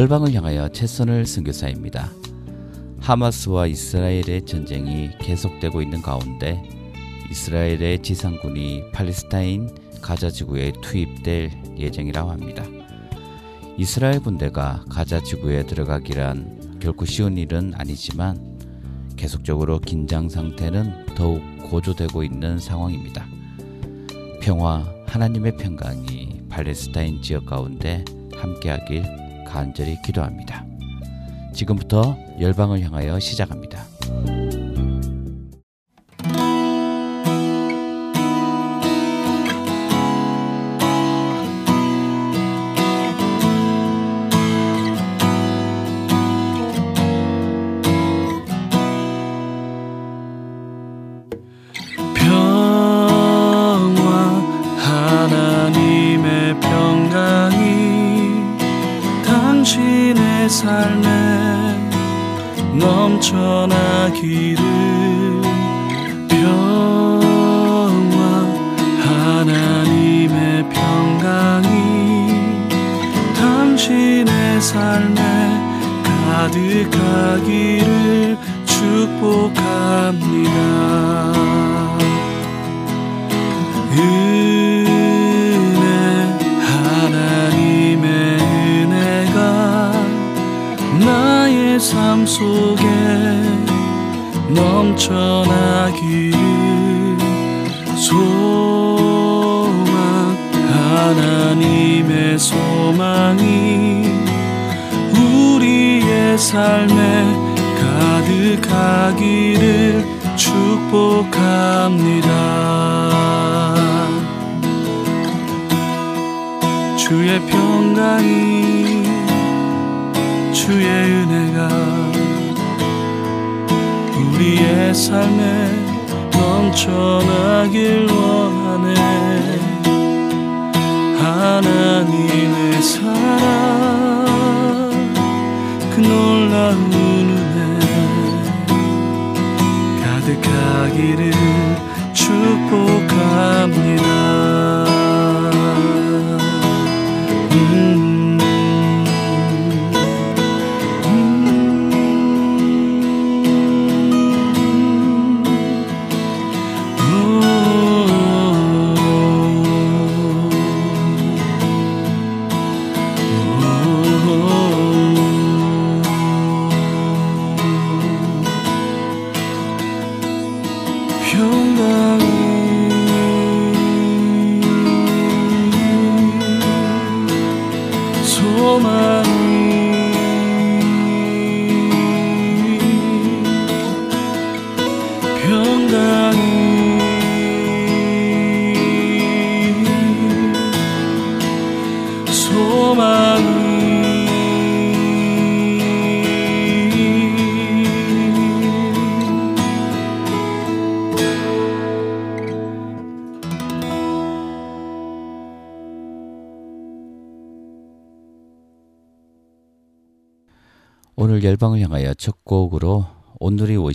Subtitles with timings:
[0.00, 2.10] 열방을 향하여 최선을 선교사입니다.
[3.00, 6.66] 하마스와 이스라엘의 전쟁이 계속되고 있는 가운데
[7.30, 9.68] 이스라엘의 지상군이 팔레스타인
[10.00, 12.64] 가자 지구에 투입될 예정이라고 합니다.
[13.76, 18.58] 이스라엘 군대가 가자 지구에 들어가기란 결코 쉬운 일은 아니지만
[19.16, 23.26] 계속적으로 긴장 상태는 더욱 고조되고 있는 상황입니다.
[24.40, 28.02] 평화, 하나님의 평강이 팔레스타인 지역 가운데
[28.34, 29.19] 함께하길
[29.50, 30.64] 간절히 기도합니다.
[31.52, 33.89] 지금부터 열방을 향하여 시작합니다.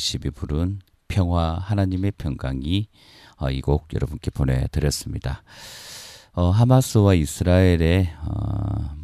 [0.06, 2.88] 워십이 부른 평화 하나님의 평강이
[3.38, 5.42] 어, 이곡 여러분께 보내드렸습니다.
[6.34, 8.96] 어, 하마스와 이스라엘의 어,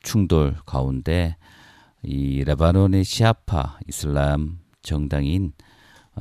[0.00, 1.36] 충돌 가운데
[2.02, 5.52] 이 레바논의 시아파 이슬람 정당인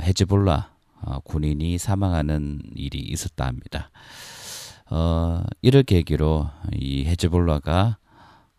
[0.02, 0.70] 헤즈볼라
[1.04, 3.90] 어, 군인이 사망하는 일이 있었다 합니다.
[4.90, 7.98] 어, 이를 계기로 이 헤즈볼라가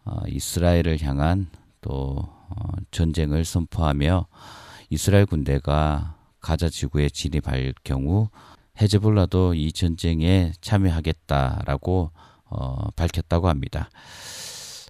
[0.07, 1.49] 어, 이스라엘을 향한
[1.83, 2.17] 또
[2.49, 4.27] 어, 전쟁을 선포하며
[4.91, 8.29] 이스라엘 군대가 가자 지구에 진입할 경우
[8.81, 12.11] 헤즈볼라도 이 전쟁에 참여하겠다라고
[12.45, 13.91] 어, 밝혔다고 합니다.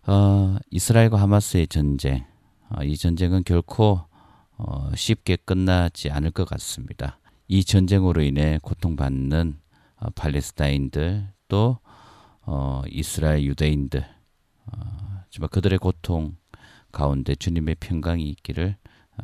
[0.06, 2.24] 어, 이스라엘과 하마스의 전쟁,
[2.68, 4.02] 어, 이 전쟁은 결코
[4.58, 7.18] 어, 쉽게 끝나지 않을 것 같습니다.
[7.48, 9.58] 이 전쟁으로 인해 고통받는
[9.96, 11.78] 어, 팔레스타인들 또
[12.42, 14.04] 어, 이스라엘 유대인들
[14.66, 16.36] 어, 그들의 고통
[16.92, 18.76] 가운데 주님의 평강이 있기를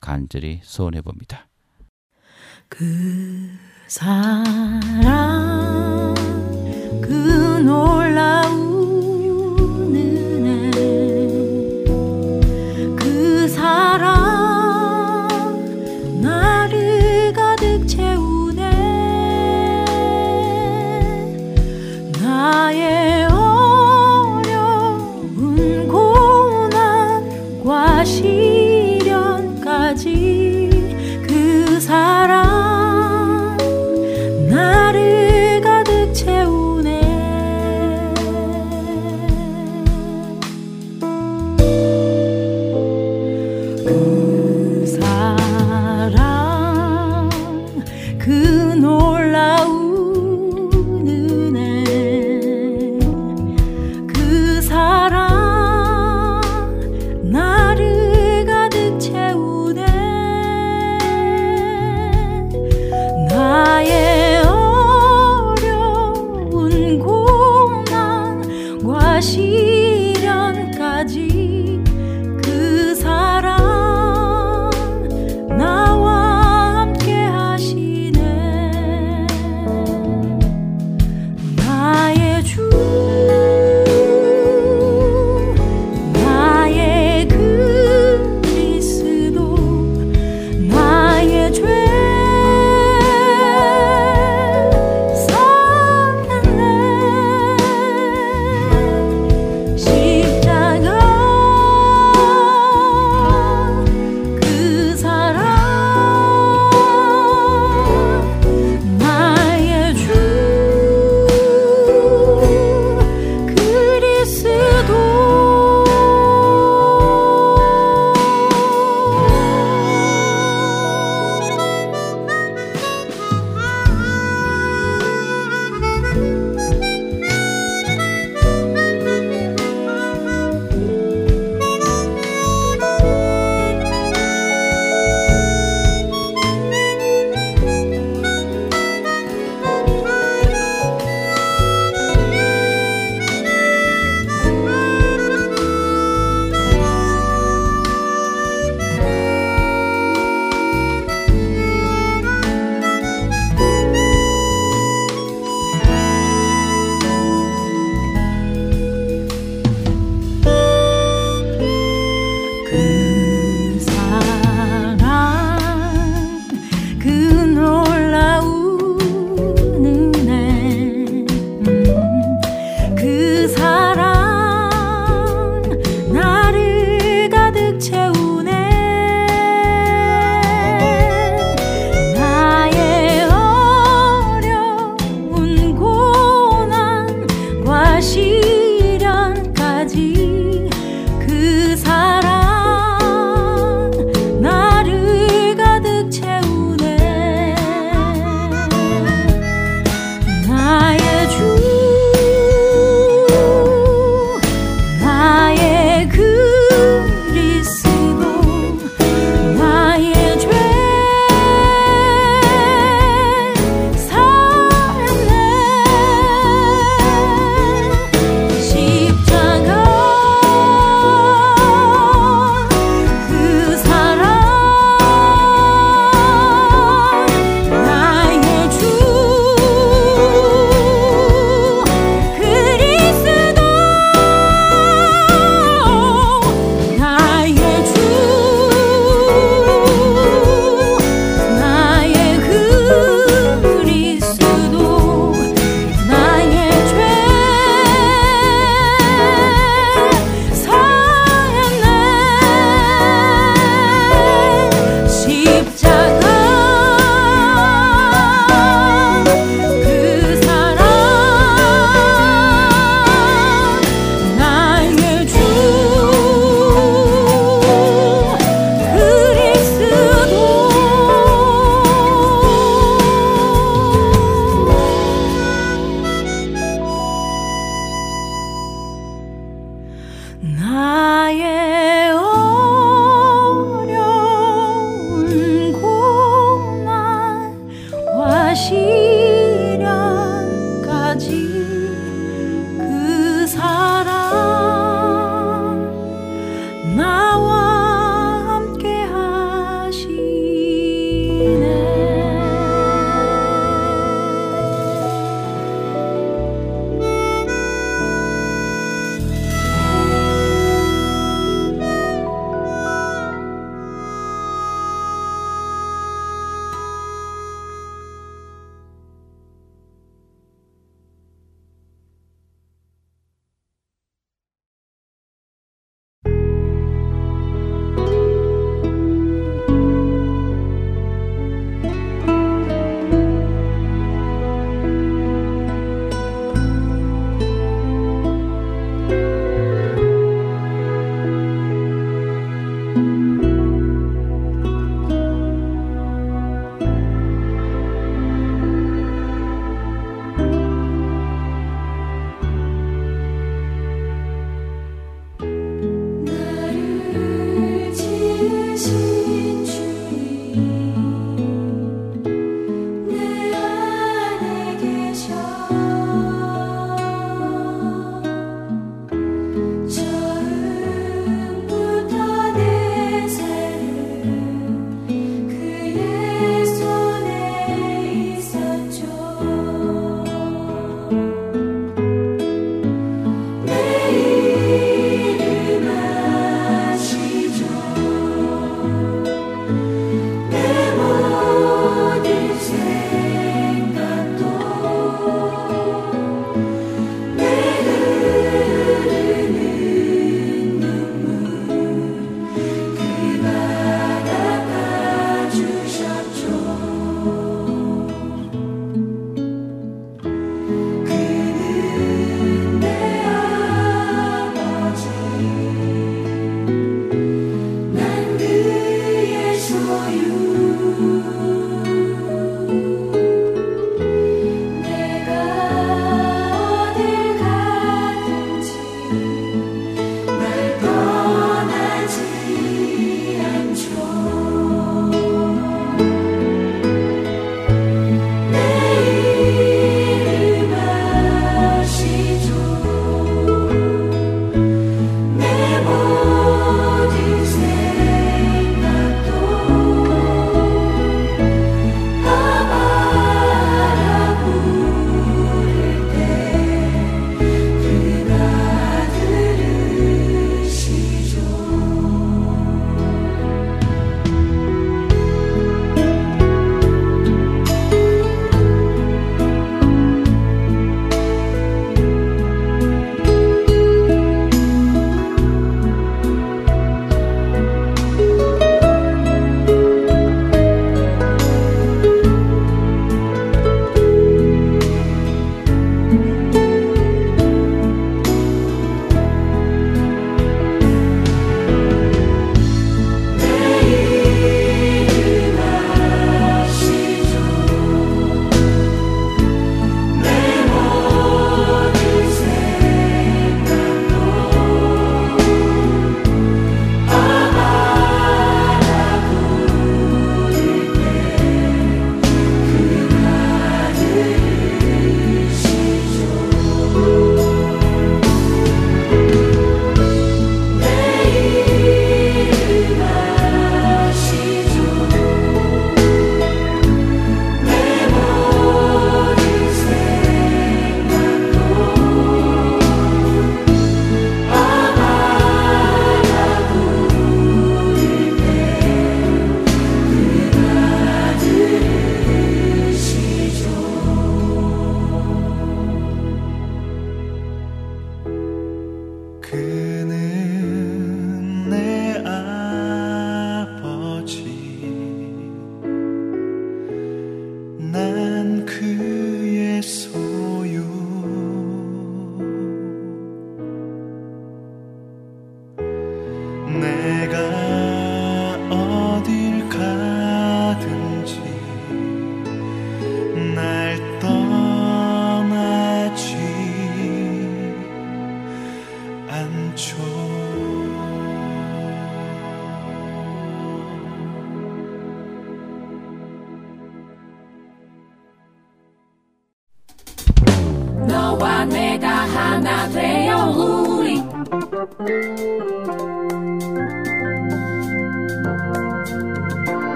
[0.00, 1.46] 간절히 소원해 봅니다.
[2.68, 3.50] 그
[3.86, 4.82] 사랑
[7.00, 7.08] 그
[7.64, 8.75] 놀라운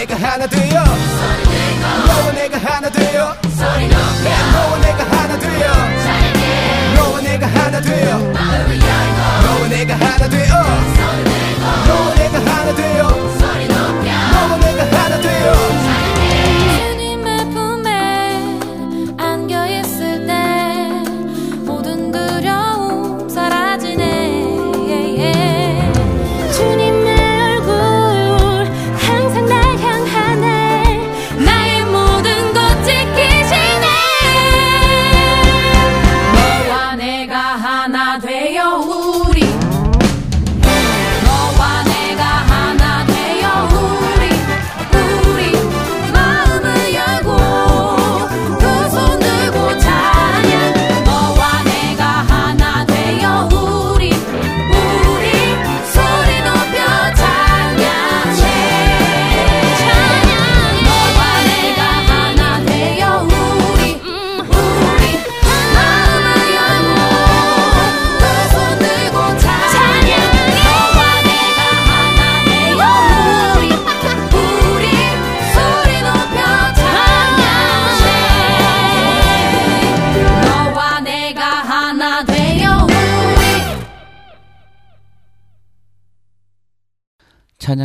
[0.00, 0.82] 내가 하나 되어.
[2.06, 3.39] 너와 내가 하나 되어.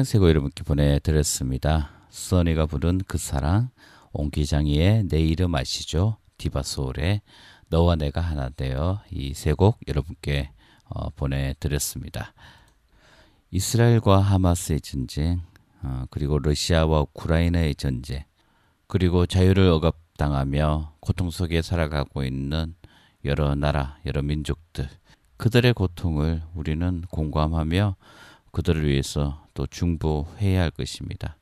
[0.06, 1.90] 빨간색으로 여러분께 보내드렸습니다.
[2.10, 3.70] 수선이가 부른 그 사랑,
[4.14, 6.18] 옹기장이의 내 이름 아시죠?
[6.38, 7.22] 디바소울의
[7.70, 10.52] 너와 내가 하나되어 이 세 곡 여러분께
[10.86, 12.34] 어, 보내드렸습니다.
[13.52, 15.42] 이스라엘과 하마스의 전쟁,
[15.82, 18.24] 어, 그리고 러시아와 우크라이나의 전쟁,
[18.88, 22.76] 그리고 자유를 억압당하며 고통 속에 살아가고 있는
[23.26, 24.88] 여러 나라, 여러 민족들,
[25.38, 27.96] 그들의 고통을 우리는 공감하며
[28.56, 31.38] 그들을 위해서 또 중보해야 할 것입니다.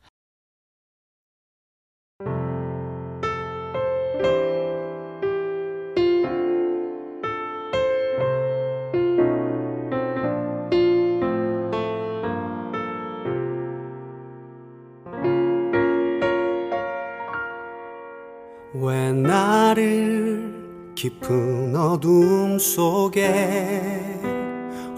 [18.74, 20.52] 왜 나를
[20.96, 24.13] 깊은 어둠 속에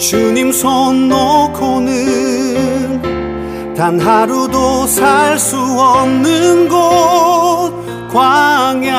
[0.00, 3.02] 주님 손 놓고는
[3.76, 6.80] 단 하루도 살 수 없는 곳
[8.10, 8.90] 광야.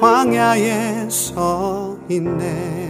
[0.00, 2.89] 광야에 서 있네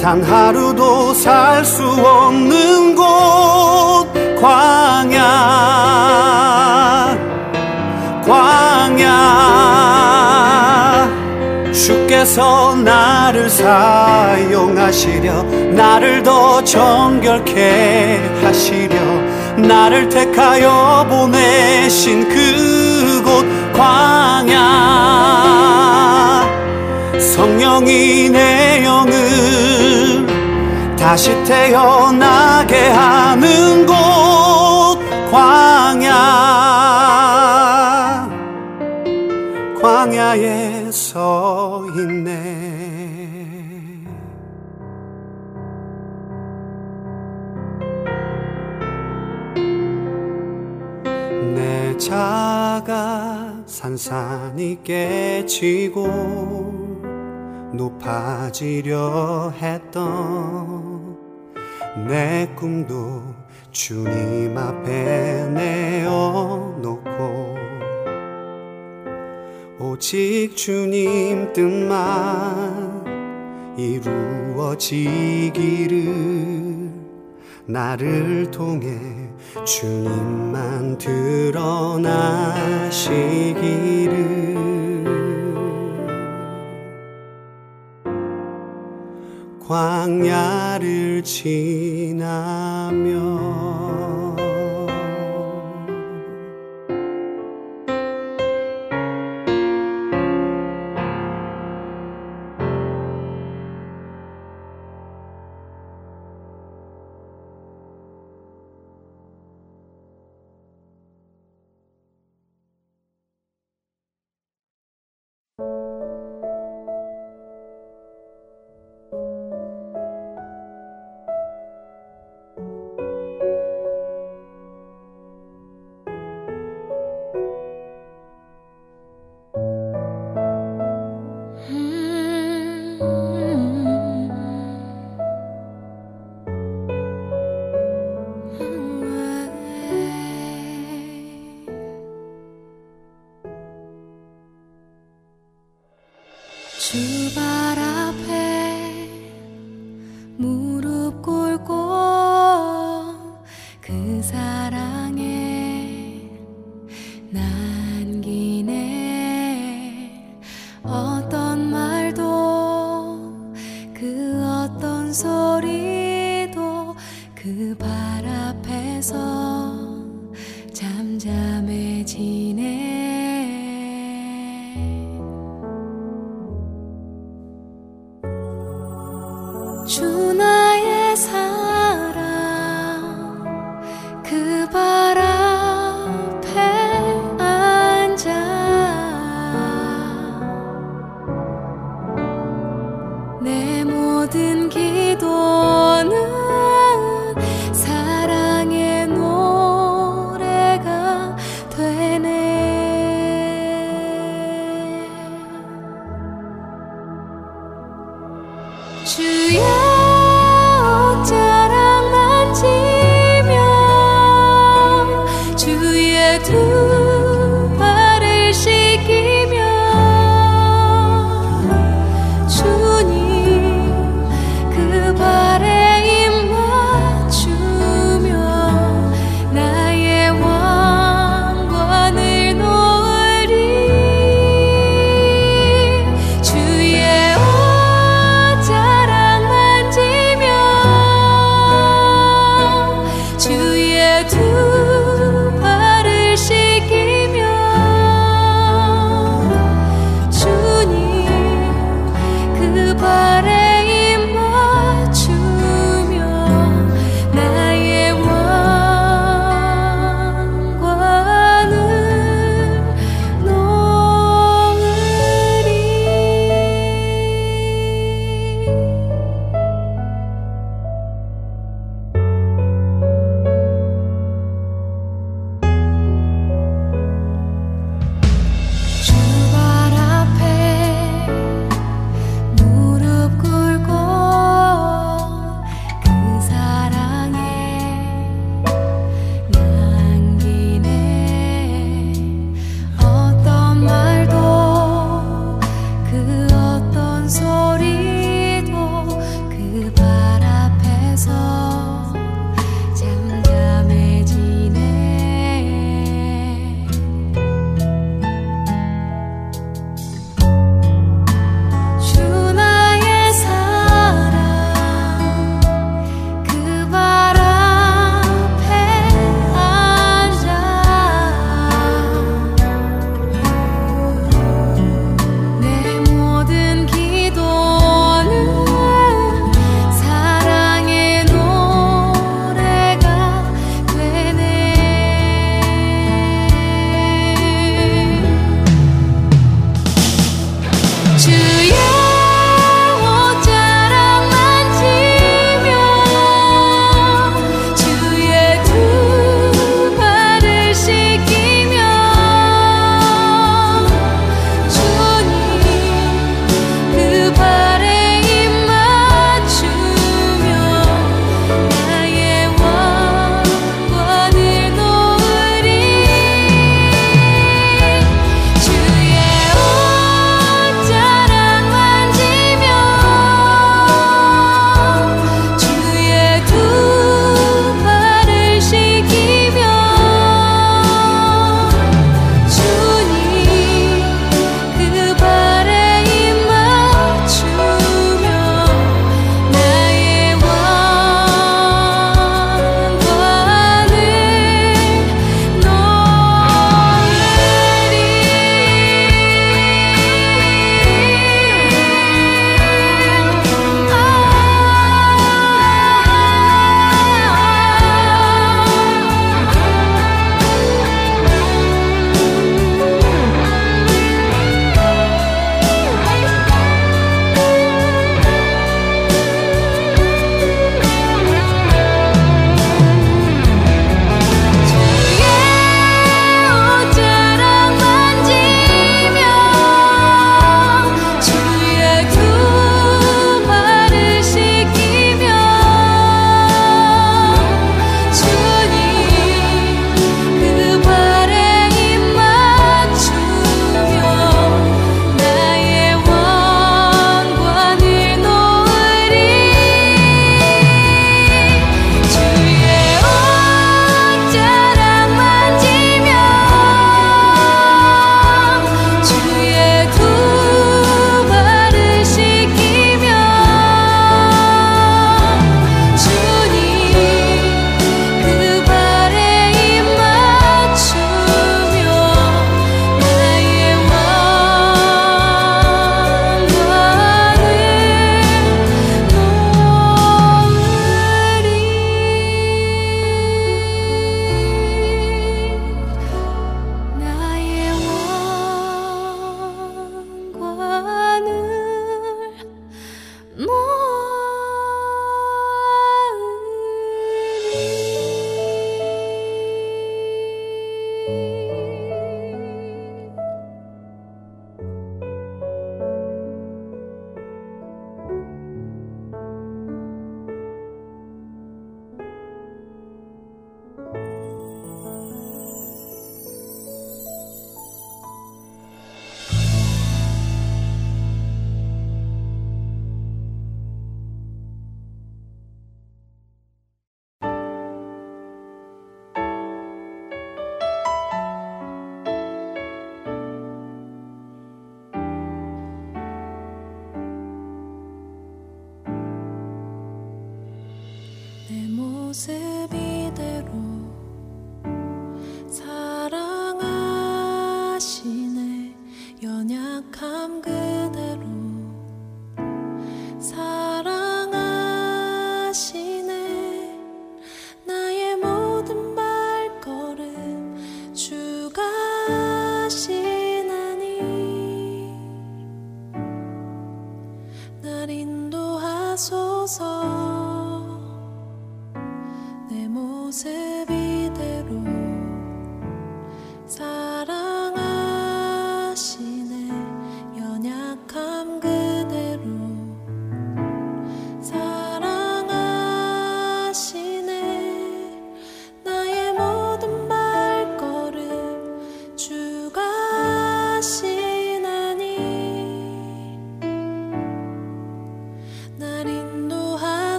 [0.00, 4.06] 단 하루도 살 수 없는 곳
[4.40, 5.18] 광야.
[8.24, 9.08] 광야.
[11.72, 18.96] 주께서 나를 사용하시려 나를 더 정결케 하시려
[19.56, 24.58] 나를 택하여 보내신 그곳 광야.
[27.18, 29.67] 성령이 내 영을
[31.08, 33.94] 다시 태어나게 하는 곳
[35.30, 36.04] 광야.
[39.80, 42.34] 광야에 서 있네.
[51.54, 56.06] 내 자가 산산이 깨지고
[57.72, 60.97] 높아지려 했던
[61.96, 63.22] 내 꿈도
[63.70, 67.08] 주님 앞에 내어놓고
[69.80, 73.04] 오직 주님 뜻만
[73.76, 75.28] 이루어지기를
[77.66, 78.98] 나를 통해
[79.64, 82.38] 주님만 드러나시기를
[89.68, 92.16] 광야를 지나며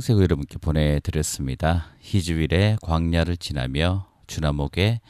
[0.00, 1.88] 찬양색 여러분께 보내드렸습니다.
[2.00, 5.00] 히즈윌의 광야를 지나며 주나목의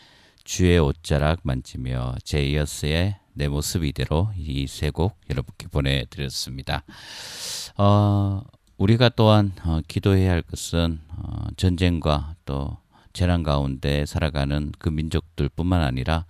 [0.43, 6.82] 주의 옷자락 만지며 제이어스의 내 모습 이대로 이 세 곡 여러분께 보내드렸습니다.
[7.76, 8.43] 어,
[8.78, 12.76] 우리가 또한 어, 기도해야 할 것은 어, 전쟁과 또
[13.12, 16.26] 재난 가운데 살아가는 그 민족들뿐만 아니라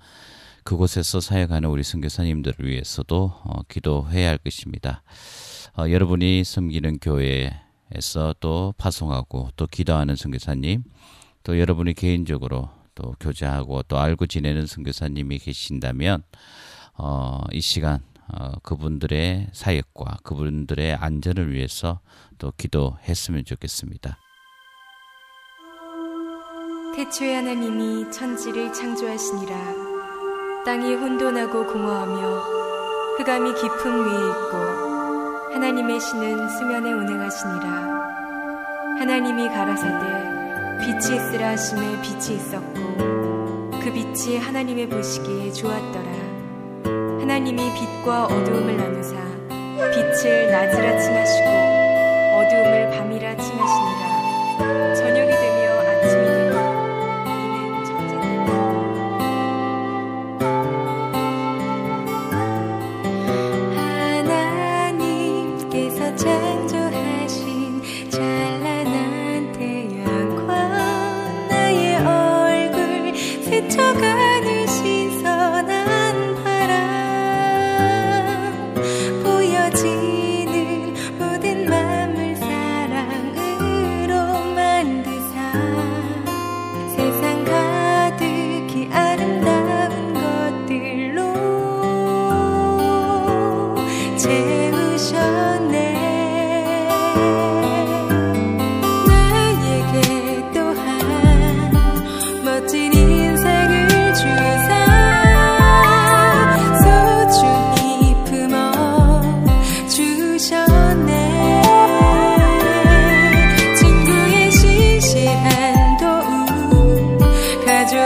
[0.65, 5.03] 그곳에서 사역하는 우리 선교사님들을 위해서도 어, 기도해야 할 것입니다.
[5.79, 10.85] 어, 여러분이 섬기는 교회에 서또 파송하고 또 기도하는 선교사님,
[11.43, 16.23] 또 여러분이 개인적으로 또 교제하고 또 알고 지내는 선교사님이 계신다면
[16.97, 22.01] 어, 이 시간 어, 그분들의 사역과 그분들의 안전을 위해서
[22.39, 24.19] 또 기도했으면 좋겠습니다.
[26.95, 29.91] 태초에 하나님이 천지를 창조하시니라
[30.65, 32.61] 땅이 혼돈하고 공허하며
[33.19, 34.90] 흑암이 깊음 위에 있고
[35.53, 37.67] 하나님의 신은 수면에 운행하시니라.
[39.01, 42.81] 하나님이 가라사대 빛이 있으라 하심에 빛이 있었고
[43.83, 46.11] 그 빛이 하나님의 보시기에 좋았더라.
[47.21, 49.15] 하나님이 빛과 어두움을 나누사
[49.93, 51.49] 빛을 낮이라 칭하시고
[52.37, 54.95] 어두움을 밤이라 칭하시니라.
[54.95, 55.50] 저녁이 되며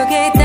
[0.05, 0.44] 가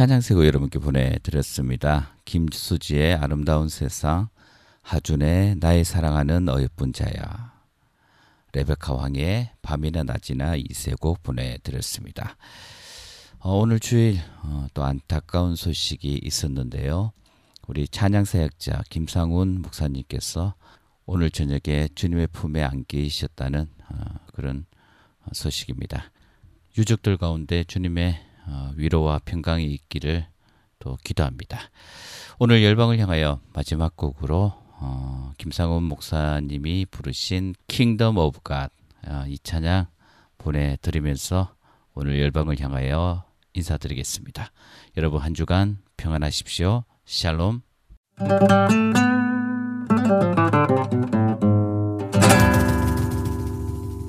[0.00, 2.16] 찬양세고 여러분께 보내드렸습니다.
[2.24, 4.30] 김수지의 아름다운 세상,
[4.80, 7.52] 하준의 나의 사랑하는 어여쁜 자야,
[8.54, 12.38] 레베카 왕의 밤이나 낮이나 이세곡 보내드렸습니다.
[13.40, 17.12] 어, 오늘 주일 어, 또 안타까운 소식이 있었는데요.
[17.68, 20.54] 우리 찬양사역자 김상훈 목사님께서
[21.04, 24.64] 오늘 저녁에 주님의 품에 안기셨다는 어, 그런
[25.32, 26.10] 소식입니다.
[26.78, 28.29] 유족들 가운데 주님의 어,
[28.76, 30.26] 위로와 평강이 있기를
[30.78, 31.60] 또 기도합니다.
[32.38, 37.54] 오늘 열방을 향하여 마지막 곡으로 어, 김상훈 목사님이 부르신
[38.16, 38.70] of God
[39.06, 39.86] 어, 이 찬양
[40.38, 41.54] 보내드리면서
[41.94, 44.52] 오늘 열방을 향하여 인사드리겠습니다.
[44.96, 46.84] 여러분 한 주간 평안하십시오.
[47.04, 47.62] 샬롬.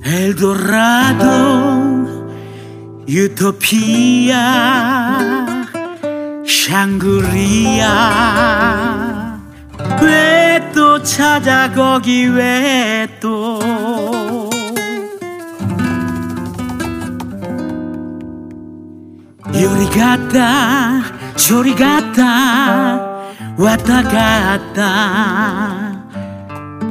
[0.04, 2.21] 엘도라도
[3.08, 4.36] 유토피아
[6.46, 7.88] 샹그리아.
[10.02, 10.42] 왜
[10.74, 13.60] 또 찾아 거기 왜 또?
[19.54, 21.02] 요리 갔다
[21.36, 23.00] 저리 갔다
[23.58, 24.82] 왔다 갔다.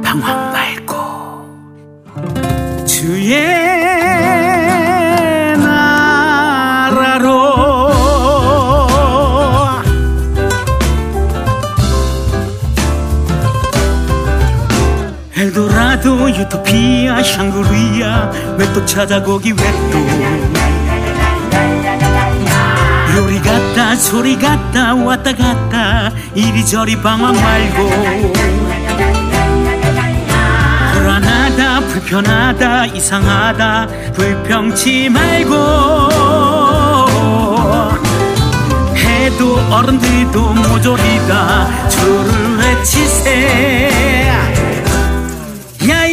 [0.04, 0.86] 방황 말고
[2.86, 3.81] 주의
[16.42, 19.98] 유토피아 샹그리아 왜 또 찾아 거기 왜또?
[23.16, 27.90] 요리 갔다 소리 갔다 왔다 갔다 이리저리 방황 말고.
[30.94, 35.54] 불안하다 불편하다 이상하다 불평치 말고.
[38.96, 44.31] 해도 어른들도 모조리다 주를 외치세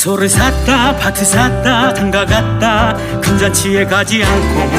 [0.00, 2.96] 소를 샀다 밭을 샀다 장가 갔다.
[3.20, 4.70] 큰 잔치에 가지 않고.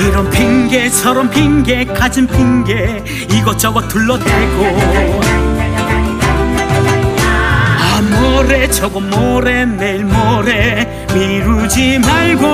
[0.00, 3.04] 이런 핑계 저런 핑계 가진 핑계.
[3.30, 4.78] 이것저것 둘러대고.
[7.78, 11.06] 아 모레 저거 모레 내일 모레.
[11.12, 12.46] 미루지 말고.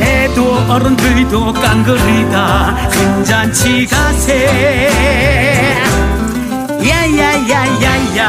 [0.00, 2.88] 애도 어른들도 깡그리다.
[2.90, 5.83] 큰 잔치 가세
[6.86, 8.20] 야야야야 야.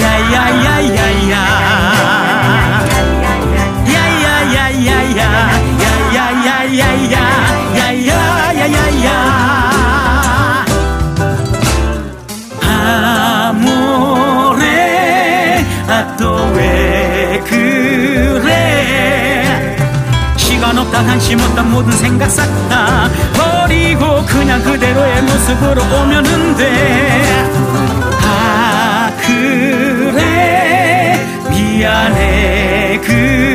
[0.00, 1.00] 야야야야
[1.30, 1.34] 야.
[3.94, 5.20] 야야야야
[7.80, 9.08] 야야야야야야야야야
[13.90, 18.48] 아모레 아또 왜 그래?
[20.36, 23.08] 시간 없다 한심 없다 모든 생각 싹다
[24.26, 27.50] 그냥 그대로의 모습으로 오면은 돼아
[29.22, 30.20] 그래.
[31.50, 33.00] 미안해.
[33.02, 33.49] 그